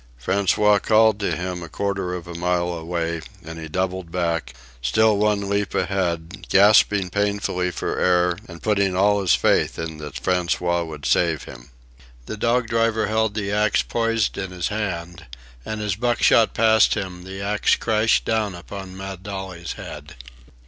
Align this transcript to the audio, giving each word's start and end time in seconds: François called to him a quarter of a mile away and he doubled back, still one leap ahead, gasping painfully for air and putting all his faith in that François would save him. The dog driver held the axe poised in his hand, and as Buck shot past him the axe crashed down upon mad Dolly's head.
François 0.19 0.81
called 0.81 1.19
to 1.19 1.35
him 1.35 1.61
a 1.61 1.69
quarter 1.69 2.15
of 2.15 2.25
a 2.25 2.33
mile 2.33 2.69
away 2.73 3.21
and 3.45 3.59
he 3.59 3.67
doubled 3.67 4.11
back, 4.11 4.55
still 4.81 5.15
one 5.15 5.47
leap 5.47 5.75
ahead, 5.75 6.43
gasping 6.49 7.11
painfully 7.11 7.69
for 7.69 7.99
air 7.99 8.35
and 8.49 8.63
putting 8.63 8.95
all 8.95 9.21
his 9.21 9.35
faith 9.35 9.77
in 9.77 9.99
that 9.99 10.15
François 10.15 10.83
would 10.83 11.05
save 11.05 11.43
him. 11.43 11.69
The 12.25 12.35
dog 12.35 12.65
driver 12.65 13.05
held 13.05 13.35
the 13.35 13.51
axe 13.51 13.83
poised 13.83 14.39
in 14.39 14.49
his 14.49 14.69
hand, 14.69 15.27
and 15.63 15.79
as 15.81 15.93
Buck 15.95 16.23
shot 16.23 16.55
past 16.55 16.95
him 16.95 17.23
the 17.23 17.39
axe 17.39 17.75
crashed 17.75 18.25
down 18.25 18.55
upon 18.55 18.97
mad 18.97 19.21
Dolly's 19.21 19.73
head. 19.73 20.15